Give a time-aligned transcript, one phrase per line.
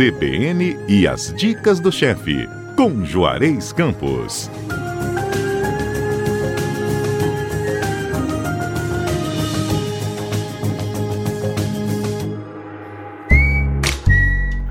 [0.00, 4.50] CBN e as dicas do chefe, com Juarez Campos.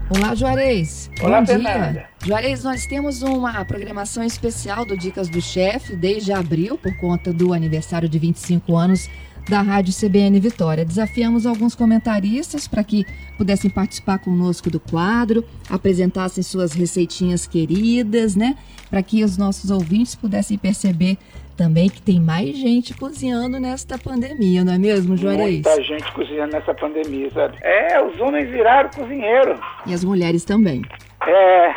[0.10, 1.12] Olá, Juarez.
[1.22, 1.92] Olá, Bom Fernanda.
[1.92, 2.10] dia.
[2.26, 7.54] Juarez, nós temos uma programação especial do Dicas do Chefe desde abril, por conta do
[7.54, 9.08] aniversário de 25 anos
[9.50, 10.86] da Rádio CBN Vitória.
[10.86, 13.04] Desafiamos alguns comentaristas para que
[13.36, 18.56] pudessem participar conosco do quadro, apresentassem suas receitinhas queridas, né?
[18.92, 21.18] Para que os nossos ouvintes pudessem perceber
[21.58, 25.64] também que tem mais gente cozinhando nesta pandemia, não é mesmo, Juarez?
[25.66, 27.58] Muita gente cozinhando nessa pandemia, sabe?
[27.62, 29.60] É, os homens viraram cozinheiro.
[29.86, 30.84] E as mulheres também.
[31.28, 31.70] É,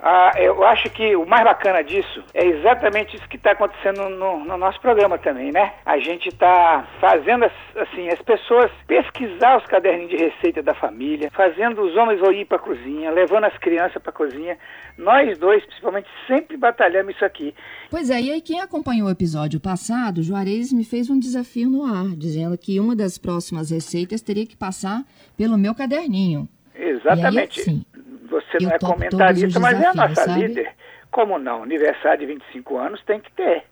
[0.00, 4.44] ah, eu acho que o mais bacana disso é exatamente isso que está acontecendo no,
[4.44, 5.72] no nosso programa também, né?
[5.86, 11.30] A gente está fazendo as- assim as pessoas pesquisar os caderninhos de receita da família,
[11.32, 14.58] fazendo os homens ir para a cozinha, levando as crianças para a cozinha.
[14.96, 17.54] Nós dois, principalmente, sempre batalhamos isso aqui.
[17.90, 21.84] Pois é, e aí quem acompanhou o episódio passado, Juarez me fez um desafio no
[21.84, 25.02] ar, dizendo que uma das próximas receitas teria que passar
[25.36, 26.48] pelo meu caderninho.
[26.74, 27.60] Exatamente.
[27.60, 27.84] Aí, assim,
[28.30, 30.46] Você não é comentarista, mas é a nossa sabe?
[30.46, 30.72] líder.
[31.10, 31.62] Como não?
[31.62, 33.64] Aniversário de 25 anos tem que ter.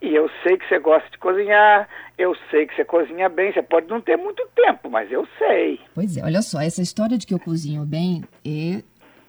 [0.00, 3.62] E eu sei que você gosta de cozinhar, eu sei que você cozinha bem, você
[3.62, 5.80] pode não ter muito tempo, mas eu sei.
[5.94, 8.82] Pois é, olha só, essa história de que eu cozinho bem é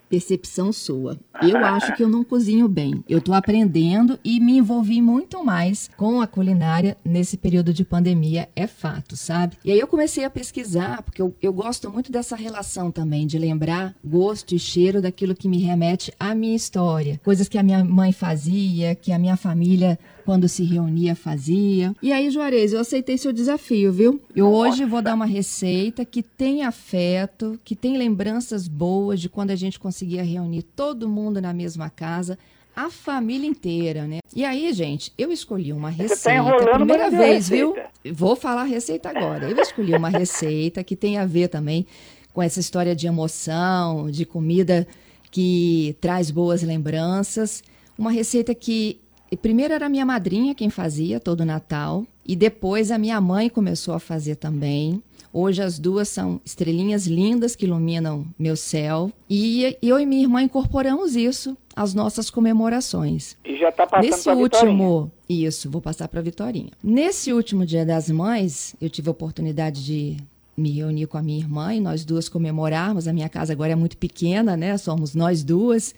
[0.10, 1.18] percepção sua.
[1.42, 3.04] Eu acho que eu não cozinho bem.
[3.08, 8.50] Eu tô aprendendo e me envolvi muito mais com a culinária nesse período de pandemia,
[8.56, 9.58] é fato, sabe?
[9.64, 13.38] E aí eu comecei a pesquisar, porque eu, eu gosto muito dessa relação também, de
[13.38, 17.20] lembrar gosto e cheiro daquilo que me remete à minha história.
[17.24, 20.00] Coisas que a minha mãe fazia, que a minha família
[20.30, 21.92] quando se reunia fazia.
[22.04, 24.22] E aí, Juarez, eu aceitei seu desafio, viu?
[24.36, 29.50] Eu hoje vou dar uma receita que tem afeto, que tem lembranças boas de quando
[29.50, 32.38] a gente conseguia reunir todo mundo na mesma casa.
[32.76, 34.20] A família inteira, né?
[34.36, 36.38] E aí, gente, eu escolhi uma tá receita.
[36.38, 37.76] enrolando primeira vez, viu?
[38.14, 39.50] Vou falar a receita agora.
[39.50, 41.88] Eu escolhi uma receita que tem a ver também
[42.32, 44.88] com essa história de emoção, de comida
[45.32, 47.64] que traz boas lembranças.
[47.98, 49.02] Uma receita que
[49.32, 53.50] e primeiro era a minha madrinha quem fazia todo Natal e depois a minha mãe
[53.50, 55.02] começou a fazer também.
[55.32, 60.42] Hoje as duas são estrelinhas lindas que iluminam meu céu e eu e minha irmã
[60.42, 63.38] incorporamos isso às nossas comemorações.
[63.46, 64.72] E já está passando Nesse pra Vitorinha.
[64.72, 66.72] último, isso, vou passar para Vitorinha.
[66.84, 70.18] Nesse último Dia das Mães, eu tive a oportunidade de
[70.58, 73.08] me reunir com a minha irmã e nós duas comemorarmos.
[73.08, 74.78] A minha casa agora é muito pequena, né?
[74.78, 75.94] Somos nós duas.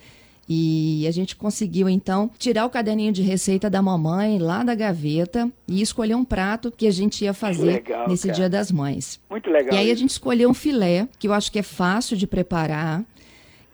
[0.50, 5.50] E a gente conseguiu então tirar o caderninho de receita da mamãe lá da gaveta
[5.68, 8.36] e escolher um prato que a gente ia fazer legal, nesse cara.
[8.36, 9.20] Dia das Mães.
[9.30, 9.74] Muito legal.
[9.74, 10.02] E aí a isso.
[10.02, 13.04] gente escolheu um filé, que eu acho que é fácil de preparar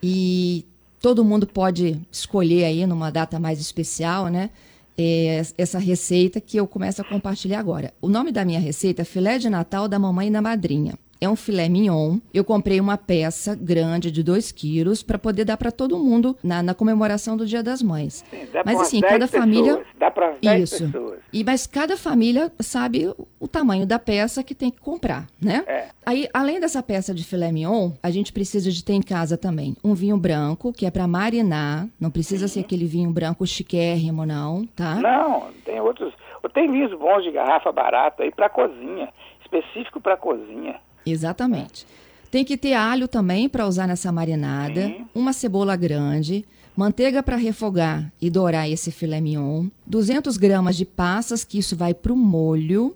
[0.03, 0.66] e
[1.01, 4.51] todo mundo pode escolher aí numa data mais especial, né?
[4.97, 7.94] é, essa receita que eu começo a compartilhar agora.
[8.01, 10.95] O nome da minha receita é filé de Natal da mamãe e da madrinha.
[11.19, 12.17] É um filé mignon.
[12.33, 16.61] Eu comprei uma peça grande de 2 quilos para poder dar para todo mundo na,
[16.61, 18.23] na comemoração do Dia das Mães.
[18.29, 19.88] Sim, Mas assim, 10 cada família pessoas.
[20.00, 20.85] Dá para 10 isso.
[20.85, 21.19] pessoas.
[21.33, 25.63] E mas cada família sabe o- o tamanho da peça que tem que comprar, né?
[25.67, 25.88] É.
[26.05, 29.75] Aí, além dessa peça de filé mignon, a gente precisa de ter em casa também
[29.84, 31.88] um vinho branco, que é para marinar.
[31.99, 34.95] Não precisa ser aquele vinho branco chiquérrimo, não, tá?
[34.95, 36.13] Não, tem outros.
[36.53, 39.09] Tem vinhos bons de garrafa barata aí para cozinha,
[39.41, 40.75] específico para cozinha.
[41.12, 41.85] Exatamente.
[42.29, 45.06] Tem que ter alho também para usar nessa marinada, Sim.
[45.16, 46.44] uma cebola grande,
[46.75, 51.94] manteiga para refogar e dourar esse filé mignon, 200 gramas de passas, que isso vai
[51.94, 52.96] para o molho,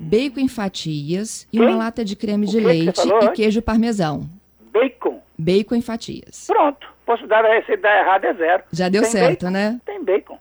[0.00, 1.66] bacon em fatias e Quem?
[1.68, 4.28] uma lata de creme O de que que você leite falou e queijo parmesão.
[4.72, 5.20] Bacon.
[5.38, 6.44] Bacon em fatias.
[6.48, 6.86] Pronto.
[7.06, 8.62] Posso dar a receita errada, é zero.
[8.72, 9.52] Já deu Tem certo, bacon?
[9.52, 9.80] né?
[9.86, 10.38] Tem bacon.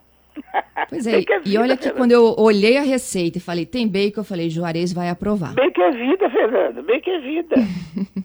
[0.89, 1.97] Pois é, é e vida, olha que Fernanda.
[1.99, 5.53] quando eu olhei a receita e falei, tem bacon, eu falei, Juarez vai aprovar.
[5.53, 6.81] Bacon é vida, Fernanda.
[6.81, 7.55] Bacon é vida.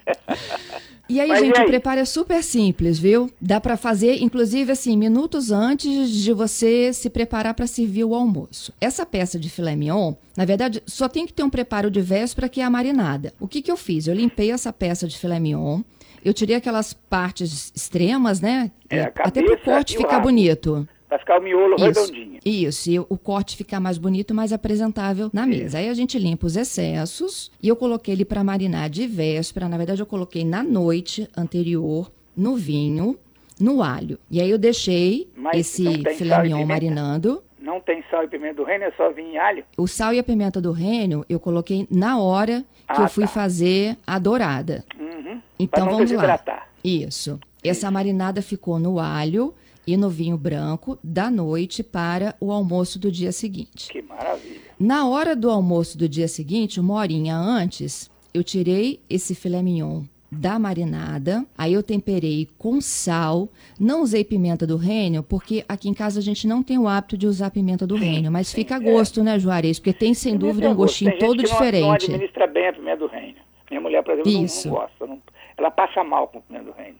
[1.10, 1.64] E aí, Mas gente, e aí?
[1.64, 3.30] o preparo é super simples, viu?
[3.40, 8.74] Dá pra fazer, inclusive, assim, minutos antes de você se preparar pra servir o almoço.
[8.78, 12.46] Essa peça de filé mignon, na verdade, só tem que ter um preparo de véspera
[12.46, 13.32] que é a marinada.
[13.40, 14.06] O que que eu fiz?
[14.06, 15.80] Eu limpei essa peça de filé mignon,
[16.22, 18.70] eu tirei aquelas partes extremas, né?
[18.90, 20.86] É, Até pro corte e ficar bonito.
[21.08, 22.38] Pra ficar o miolo Isso, redondinho.
[22.44, 25.78] isso, e o corte ficar mais bonito, mais apresentável na mesa.
[25.78, 29.68] Aí a gente limpa os excessos e eu coloquei ele para marinar de véspera.
[29.68, 33.16] Na verdade, eu coloquei na noite anterior no vinho,
[33.58, 34.18] no alho.
[34.30, 37.42] E aí eu deixei Mas esse filé mignon marinando.
[37.58, 39.64] Não tem sal e pimenta do reino, é só vinho e alho.
[39.76, 43.24] O sal e a pimenta do reino eu coloquei na hora que Ah, eu fui
[43.24, 43.30] tá.
[43.30, 44.84] fazer a dourada.
[44.98, 45.40] Uhum.
[45.58, 46.04] Então vamos lá.
[46.04, 46.68] desidratar.
[46.84, 47.38] Isso.
[47.64, 49.54] Essa marinada ficou no alho
[49.88, 53.88] e no vinho branco da noite para o almoço do dia seguinte.
[53.90, 54.60] Que maravilha.
[54.78, 60.02] Na hora do almoço do dia seguinte, uma horinha antes, eu tirei esse filé mignon
[60.30, 63.48] da marinada, aí eu temperei com sal,
[63.80, 67.16] não usei pimenta do reino, porque aqui em casa a gente não tem o hábito
[67.16, 69.78] de usar pimenta do reino, mas fica a gosto, né, Juarez?
[69.78, 71.82] Porque tem sem Pimenta dúvida é um gostinho Tem todo que não- diferente.
[71.82, 73.38] Não, administra bem a pimenta do reino.
[73.70, 74.68] Minha mulher, por exemplo, não- Isso.
[74.68, 75.06] não, gosta.
[75.06, 75.22] não-
[75.56, 76.98] ela passa mal com pimenta do reino.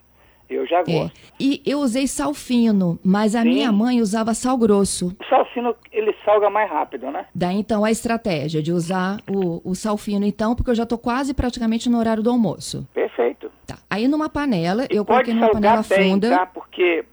[0.48, 0.82] Eu já É.
[0.84, 1.12] gosto.
[1.38, 3.48] E eu usei sal fino, mas a Sim.
[3.50, 5.14] minha mãe usava sal grosso.
[5.20, 7.26] O salsino, ele salga mais rápido, né?
[7.34, 10.96] Daí então a estratégia de usar o, o sal fino, então, porque eu já tô
[10.96, 12.86] quase praticamente no horário do almoço.
[12.94, 13.50] Perfeito.
[13.66, 13.76] Tá.
[13.90, 16.30] Aí numa panela, E eu coloquei numa panela bem, funda.
[16.30, 16.46] tá?
[16.46, 17.04] Porque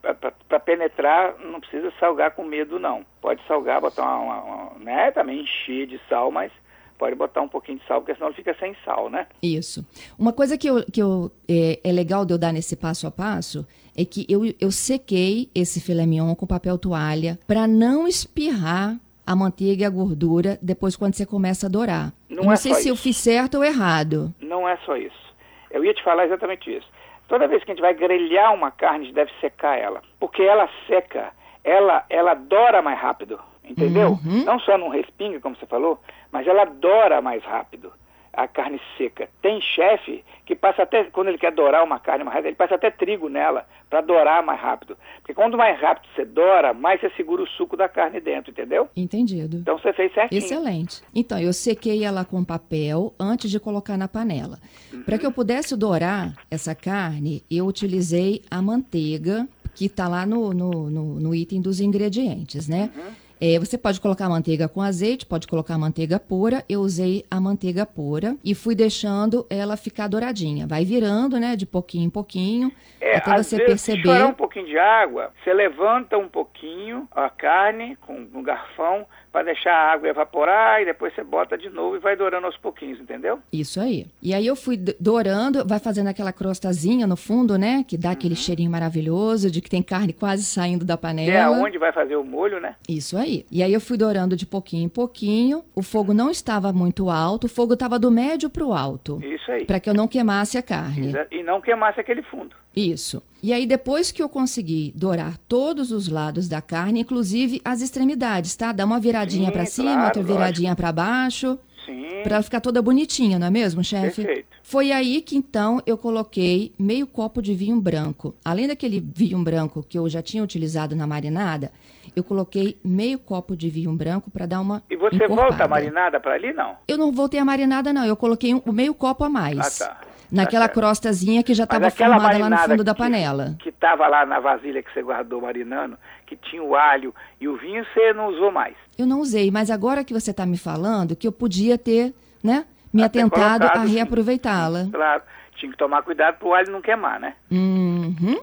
[0.48, 3.06] para penetrar não precisa salgar com medo, não.
[3.22, 5.12] Pode salgar, botar uma, uma- uma- né?
[5.12, 6.52] Também encher de sal, mas
[6.98, 9.28] pode botar um pouquinho de sal, porque senão ele fica sem sal, né?
[9.42, 9.86] Isso.
[10.18, 13.12] Uma coisa que, eu, que eu, é, é legal de eu dar nesse passo a
[13.12, 13.66] passo
[13.98, 19.36] é que eu, eu sequei esse filé mignon com papel toalha para não espirrar a
[19.36, 22.14] manteiga e a gordura depois quando você começa a dourar.
[22.30, 23.04] Não eu não é sei se eu isso.
[23.04, 24.34] fiz certo ou errado.
[24.40, 25.26] Não é só isso.
[25.72, 26.88] Eu ia te falar exatamente isso.
[27.28, 30.02] Toda vez que a gente vai grelhar uma carne, a gente deve secar ela.
[30.20, 31.32] Porque ela seca,
[31.64, 33.40] ela, ela dora mais rápido,
[33.70, 34.20] entendeu?
[34.26, 34.44] Uhum.
[34.46, 36.00] Não só não respinga, como você falou,
[36.32, 37.92] mas ela dora mais rápido
[38.38, 39.30] a carne seca.
[39.42, 42.76] Tem chefe que passa até, quando ele quer dourar uma carne mais rápido, ele passa
[42.76, 44.98] até trigo nela para dourar mais rápido.
[45.20, 48.90] Porque quanto mais rápido você dora, mais você segura o suco da carne dentro, entendeu?
[48.94, 49.56] Entendido.
[49.56, 50.38] Então você fez certinho.
[50.40, 51.02] Excelente.
[51.16, 54.60] Então, eu sequei ela com papel antes de colocar na panela.
[55.06, 55.20] Para Uhum.
[55.22, 60.90] que eu pudesse dourar essa carne, eu utilizei a manteiga, que está lá no, no,
[60.90, 62.90] no- no item dos ingredientes, né?
[62.96, 63.14] Uhum.
[63.48, 66.66] É, você pode colocar manteiga com azeite, pode colocar manteiga pura.
[66.68, 70.66] Eu usei a manteiga pura e fui deixando ela ficar douradinha.
[70.66, 74.18] Vai virando, né, de pouquinho em pouquinho, É, até você vezes, se perceber.
[74.18, 79.44] chorar um pouquinho de água, você levanta um pouquinho a carne com um garfão para
[79.44, 83.00] deixar a água evaporar e depois você bota de novo e vai dourando aos pouquinhos,
[83.02, 83.38] entendeu?
[83.52, 84.08] Isso aí.
[84.24, 87.84] E aí eu fui dourando, vai fazendo aquela crostazinha no fundo, né?
[87.86, 88.14] Que dá Uhum.
[88.14, 91.58] aquele cheirinho maravilhoso de que tem carne quase saindo da é panela.
[91.58, 92.76] onde vai fazer o molho, né?
[92.88, 93.35] Isso aí.
[93.52, 95.64] E aí eu fui dourando de pouquinho em pouquinho.
[95.74, 99.52] O fogo não estava muito alto, o fogo estava do médio para o alto, Isso
[99.52, 99.66] aí.
[99.66, 101.14] para que eu não queimasse a carne.
[101.32, 102.56] E não queimasse aquele fundo.
[102.76, 103.22] Isso.
[103.42, 108.56] E aí, depois que eu consegui dourar todos os lados da carne, inclusive as extremidades,
[108.56, 108.72] tá?
[108.72, 112.24] Dá uma viradinha para cima, claro, outra viradinha para baixo, Sim.
[112.24, 114.24] para ficar toda bonitinha, não é mesmo, chefe?
[114.24, 114.48] Perfeito.
[114.64, 118.34] Foi aí que então eu coloquei meio copo de vinho branco.
[118.44, 121.72] Além daquele vinho branco que eu já tinha utilizado na marinada,
[122.16, 125.42] eu coloquei meio copo de vinho branco para dar uma E você encorpada.
[125.50, 126.76] volta a marinada para ali, não?
[126.88, 129.82] Eu não voltei a marinada não, eu coloquei um, meio copo a mais.
[129.82, 130.02] Ah, tá.
[130.32, 133.56] Naquela Tá crostazinha que já estava formada lá no fundo da que- panela.
[133.60, 137.56] Que estava lá na vasilha que você guardou marinando, que tinha o alho e o
[137.58, 138.76] vinho, você não usou mais.
[138.98, 142.14] Eu não usei, mas agora que você está me falando que eu podia ter,
[142.44, 143.94] né, me Até atentado a colocado, sim.
[143.96, 144.88] reaproveitá-la.
[144.92, 145.22] Claro.
[145.58, 147.36] Tinha que tomar cuidado para o alho não queimar, né?
[147.52, 148.42] Uhum.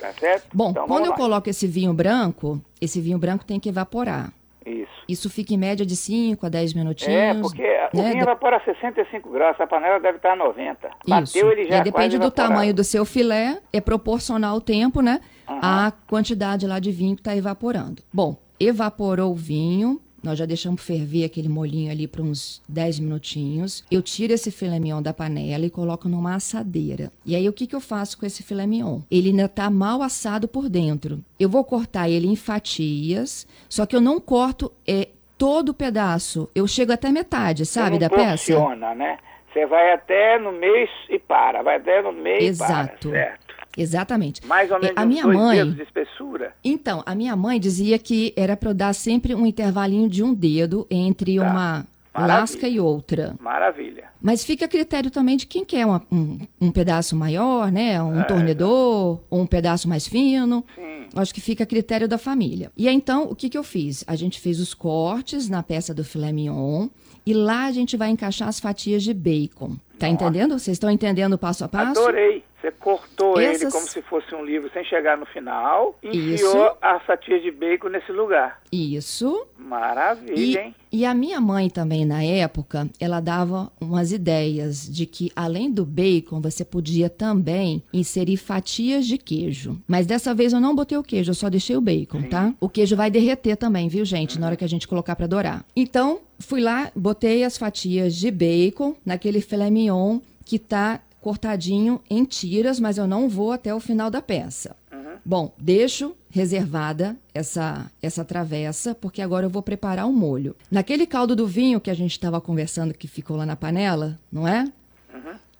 [0.00, 0.46] Tá certo?
[0.54, 1.16] Bom, Então, quando eu lá.
[1.16, 4.32] coloco esse vinho branco, esse vinho branco tem que evaporar.
[4.64, 4.90] Isso.
[5.08, 7.14] Isso fica em média de 5 a 10 minutinhos.
[7.14, 7.62] É, porque
[7.92, 8.10] o né?
[8.12, 10.86] vinho evapora a 65 graus, a panela deve estar a 90.
[10.86, 10.94] Isso.
[11.08, 15.20] Bateu, ele já é depende do tamanho do seu filé, é proporcional ao tempo, né?
[15.48, 15.58] Aham.
[15.62, 18.02] À quantidade lá de vinho que está evaporando.
[18.12, 23.84] Bom, evaporou o vinho, nós já deixamos ferver aquele molhinho ali por uns 10 minutinhos.
[23.90, 27.10] Eu tiro esse filé mignon da panela e coloco numa assadeira.
[27.24, 29.00] E aí o que, que eu faço com esse filé mignon?
[29.10, 31.20] Ele ainda está mal assado por dentro.
[31.38, 35.08] Eu vou cortar ele em fatias, só que eu não corto é,
[35.38, 36.50] todo o pedaço.
[36.54, 38.52] Eu chego até metade, sabe, da peça?
[38.52, 39.18] porciona, né?
[39.52, 43.08] Você vai até no meio e para, vai até no meio Exato.
[43.08, 43.49] e para, certo?
[43.76, 44.44] Exatamente.
[44.46, 46.52] Mais ou É, menos a minha dois mãe, dedos de espessura.
[46.64, 50.34] Então, a minha mãe dizia que era para eu dar sempre um intervalinho de um
[50.34, 51.42] dedo entre Tá.
[51.42, 52.40] uma Maravilha.
[52.40, 53.34] lasca e outra.
[53.40, 54.04] Maravilha.
[54.20, 58.02] Mas fica a critério também de quem quer uma- um, um pedaço maior, né?
[58.02, 60.64] Um tornedor, ou um pedaço mais fino.
[60.74, 61.06] Sim.
[61.14, 62.70] Acho que fica a critério da família.
[62.76, 64.04] E aí, então, o que, que eu fiz?
[64.06, 66.88] A gente fez os cortes na peça do filé mignon
[67.24, 69.76] e lá a gente vai encaixar as fatias de bacon.
[69.98, 70.08] Tá Nossa.
[70.24, 70.58] entendendo?
[70.58, 71.98] Vocês estão entendendo o passo a passo?
[72.00, 72.44] Adorei.
[72.60, 76.46] Você cortou ele Essas- como se fosse um livro sem chegar no final e Isso.
[76.46, 78.60] enfiou as fatias de bacon nesse lugar.
[78.70, 79.46] Isso.
[79.58, 80.74] Maravilha, E, hein?
[80.92, 85.84] e a minha mãe também, na época, ela dava umas ideias de que, além do
[85.86, 89.80] bacon, você podia também inserir fatias de queijo.
[89.88, 92.52] Mas dessa vez eu não botei o queijo, eu só deixei o bacon, tá?
[92.60, 95.64] O queijo vai derreter também, viu, gente, na hora que a gente colocar pra dourar.
[95.74, 102.24] Então, fui lá, botei as fatias de bacon naquele filé mignon que tá cortadinho em
[102.24, 104.76] tiras, mas eu não vou até o final da peça.
[105.24, 110.56] Bom, deixo reservada essa essa travessa, porque agora eu vou preparar o um molho.
[110.70, 114.48] Naquele caldo do vinho que a gente estava conversando que ficou lá na panela, não
[114.48, 114.64] é?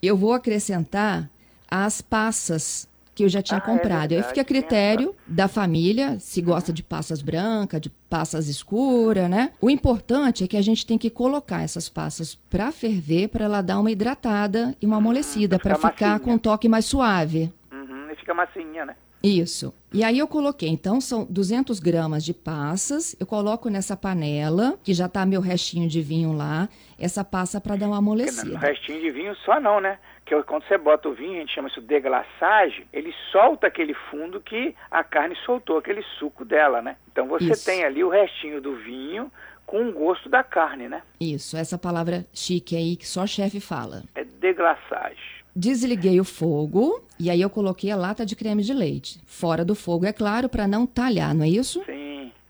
[0.03, 1.31] Eu vou acrescentar
[1.71, 2.89] as passas
[3.21, 4.13] que eu já tinha Ah, é comprado.
[4.13, 8.49] Aí verdade, fica a tinha critério da família, se gosta de passas brancas, de passas
[8.49, 9.53] escuras, né?
[9.61, 13.61] O importante é que a gente tem que colocar essas passas para ferver, para ela
[13.61, 17.53] dar uma hidratada e uma amolecida, pra para ficar ficar com um toque mais suave.
[17.71, 18.97] Uhum, e fica massinha, né?
[19.23, 19.75] Isso.
[19.93, 24.95] E aí eu coloquei, então são 200 gramas de passas, eu coloco nessa panela, que
[24.95, 28.59] já tá meu restinho de vinho lá, essa passa para dar uma amolecida.
[28.59, 29.99] restinho de vinho só não, né?
[30.31, 33.95] Que quando você bota o vinho, a gente chama isso de deglaçagem, ele solta aquele
[33.95, 36.95] fundo que a carne soltou, aquele suco dela, né?
[37.11, 37.65] Então você Isso.
[37.65, 39.29] tem ali o restinho do vinho
[39.67, 41.03] com o gosto da carne, né?
[41.21, 44.05] Isso, essa palavra chique aí que só chefe fala.
[44.15, 45.41] É deglaçagem.
[45.57, 49.21] Desliguei o fogo e aí eu coloquei a lata de creme de leite.
[49.27, 51.83] Fora do fogo, é claro, para não talhar, não é isso?
[51.85, 52.00] Sim.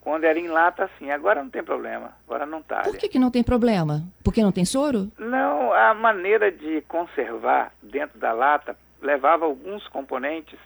[0.01, 1.11] Quando era em lata, sim.
[1.11, 2.13] Agora não tem problema.
[2.27, 2.85] Agora não talha.
[2.85, 4.03] Por que, que não tem problema?
[4.25, 5.11] Porque não tem soro?
[5.19, 10.59] Não, a maneira de conservar dentro da lata levava alguns componentes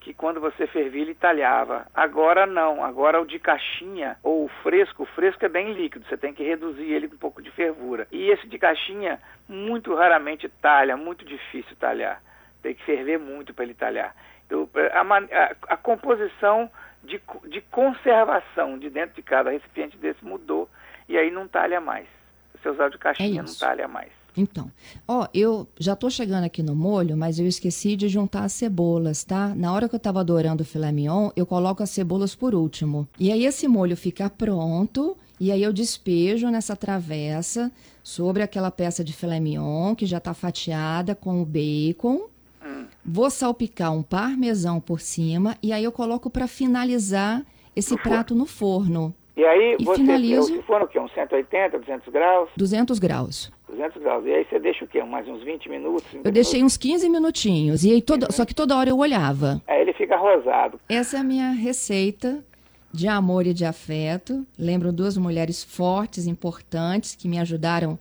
[0.00, 1.84] que quando você fervia ele talhava.
[1.92, 6.16] Agora não, agora o de caixinha ou o fresco, o fresco é bem líquido, você
[6.16, 8.06] tem que reduzir ele com um pouco de fervura.
[8.12, 12.22] E esse de caixinha muito raramente talha, muito difícil talhar.
[12.62, 14.14] Tem que ferver muito para ele talhar.
[14.46, 16.70] Então, a, a- a composição
[17.06, 20.68] de, de conservação de dentro de cada recipiente desse mudou
[21.08, 22.06] e aí não talha mais.
[22.52, 23.60] Se você usar de caixinha, não isso.
[23.60, 24.10] talha mais.
[24.36, 24.70] Então,
[25.08, 29.24] ó, eu já tô chegando aqui no molho, mas eu esqueci de juntar as cebolas,
[29.24, 29.54] tá?
[29.54, 33.08] Na hora que eu tava adorando o filé mignon, eu coloco as cebolas por último.
[33.18, 37.72] E aí esse molho fica pronto, e aí eu despejo nessa travessa
[38.02, 42.28] sobre aquela peça de filé mignon que já tá fatiada com o bacon.
[43.06, 47.42] Vou salpicar um parmesão por cima e aí eu coloco para finalizar
[47.74, 48.10] esse No forno.
[48.12, 50.98] prato no forno, E aí E você finalizo- se for no quê?
[50.98, 52.48] Uns 180, 200 graus?
[52.56, 53.52] 200 graus.
[53.68, 54.24] 200 graus.
[54.24, 55.02] E aí você deixa o quê?
[55.04, 56.02] Mais uns 20 minutos?
[56.10, 56.72] 30 Eu deixei minutos?
[56.74, 59.60] uns 15 minutinhos e aí toda, só que toda hora eu olhava.
[59.66, 60.80] Aí ele fica rosado.
[60.88, 62.42] Essa é a minha receita
[62.92, 64.46] de amor e de afeto.
[64.58, 67.98] Lembro duas mulheres fortes, importantes, que me ajudaram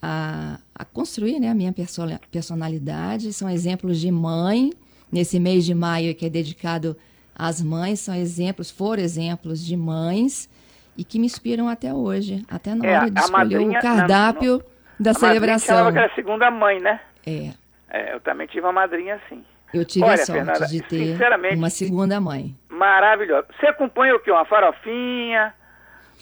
[0.00, 3.32] a, a construir né, a minha perso- personalidade.
[3.34, 4.72] São exemplos de mãe.
[5.12, 6.96] Nesse mês de maio que é dedicado
[7.34, 10.48] às mães, são exemplos, foram exemplos de mães
[10.96, 14.62] e que me inspiram até hoje, até na É, hora de escolher madrinha- o cardápio
[15.00, 15.90] da A celebração.
[15.90, 17.00] que era a segunda mãe, né?
[17.26, 17.50] É,
[17.90, 19.44] É, eu também tive uma madrinha assim.
[19.74, 21.18] eu tive Olha, a sorte Fernanda, de ter
[21.56, 22.54] uma segunda mãe.
[22.68, 23.46] Maravilhoso.
[23.58, 24.30] Você acompanha o quê?
[24.30, 25.52] Uma farofinha?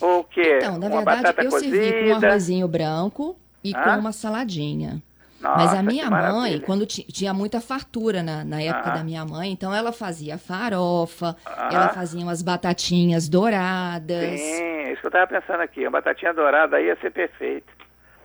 [0.00, 0.56] Ou o quê?
[0.62, 1.76] Então, na uma verdade, eu cozida?
[1.76, 3.36] servi com um arrozinho branco
[3.70, 3.82] e Ah?
[3.94, 5.02] com uma saladinha.
[5.40, 8.94] Nossa, Mas a minha mãe, quando ti- tinha muita fartura na, na época Ah.
[8.96, 11.68] da minha mãe, então ela fazia farofa, Ah.
[11.72, 14.40] ela fazia umas batatinhas douradas.
[14.40, 15.82] Sim, isso que eu estava pensando aqui.
[15.82, 17.72] Uma batatinha dourada aí ia ser perfeito.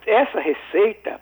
[0.08, 1.20] Essa receita,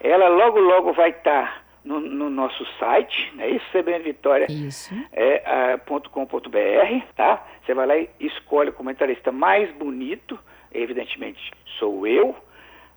[0.00, 3.64] ela logo, logo vai estar no, no nosso site, não é isso?
[3.70, 4.94] CBN Vitória Isso.
[5.12, 7.46] é, .br, tá?
[7.64, 10.38] Você vai lá e escolhe o comentarista mais bonito,
[10.72, 12.34] evidentemente sou eu.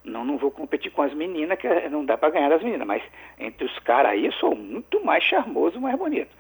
[0.04, 3.04] Não, não vou competir com as meninas, que não dá para ganhar das meninas, mas
[3.40, 6.32] entre os caras aí eu sou muito mais charmoso, mais bonito.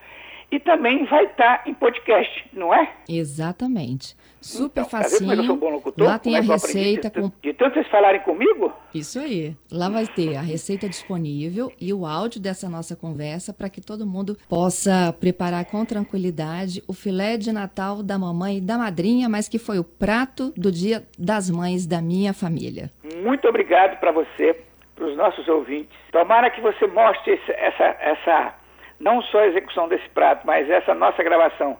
[0.51, 2.91] E também vai estar em podcast, não é?
[3.07, 4.17] Exatamente.
[4.41, 5.55] Super Então, tá como é eu sou facinho.
[5.55, 6.07] bom locutor?
[6.07, 8.73] Lá tem Como a é aprendi receita de, com de tanto vocês falarem comigo?
[8.93, 9.55] Isso aí.
[9.71, 14.05] Lá vai ter a receita disponível e o áudio dessa nossa conversa para que todo
[14.05, 19.47] mundo possa preparar com tranquilidade o filé de Natal da mamãe e da madrinha, mas
[19.47, 22.91] que foi o prato do Dia das Mães da minha família.
[23.21, 24.59] Muito obrigado para você,
[24.95, 25.95] para os nossos ouvintes.
[26.11, 28.53] Tomara que você mostre esse- essa, essa,
[28.99, 31.77] não só a execução desse prato, mas essa nossa gravação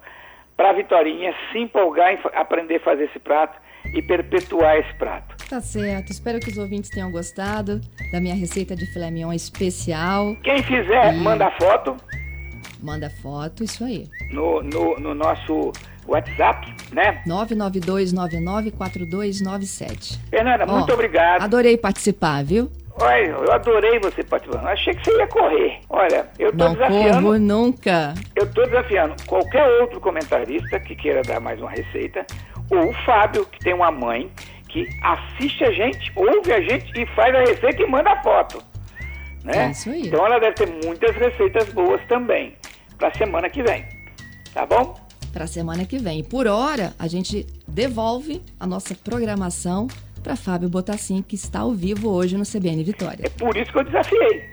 [0.56, 3.60] para a Vitorinha se empolgar em aprender a fazer esse prato
[3.96, 5.36] e perpetuar esse prato.
[5.50, 6.12] Tá certo.
[6.12, 7.82] Espero que os ouvintes tenham gostado
[8.12, 10.36] da minha receita de filé mignon especial.
[10.44, 11.98] Quem fizer, E- manda foto
[12.84, 14.08] Manda foto, isso aí.
[14.32, 15.72] no, no, no nosso
[16.08, 17.22] WhatsApp, né?
[17.28, 20.20] 992994297.
[20.30, 21.42] Fernanda, Ó, muito obrigado.
[21.44, 22.70] Adorei participar, viu?
[23.00, 24.68] Olha, eu adorei você participando.
[24.68, 25.80] Achei que você ia correr.
[25.90, 27.22] Olha, eu tô Não desafiando.
[27.22, 28.14] corro nunca.
[28.36, 32.26] Eu estou desafiando qualquer outro comentarista que queira dar mais uma receita,
[32.70, 34.30] ou o Fábio, que tem uma mãe
[34.68, 38.62] que assiste a gente, ouve a gente e faz a receita e manda a foto.
[39.44, 39.68] Né?
[39.68, 40.08] É isso aí.
[40.08, 42.56] Então ela deve ter muitas receitas boas também
[42.98, 43.86] para semana que vem.
[44.54, 44.94] Tá bom?
[45.32, 46.24] Para a semana que vem.
[46.24, 49.88] Por hora, a gente devolve a nossa programação
[50.24, 53.26] para Fábio Botassin, que está ao vivo hoje no CBN Vitória.
[53.26, 54.50] É por isso que eu desafiei.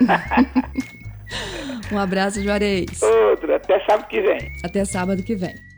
[1.92, 3.02] um abraço, Juarez.
[3.02, 4.52] Outro, até sábado que vem.
[4.64, 5.71] Até sábado que vem.